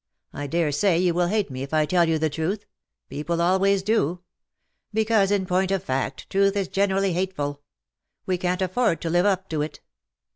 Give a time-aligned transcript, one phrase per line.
[0.33, 2.65] I dare say you will hate me if I tell you the truth:
[3.07, 4.23] people always do;
[4.91, 7.61] because, in point of fact, truth is generally hateful.
[8.25, 9.79] We can't afford to live up to it."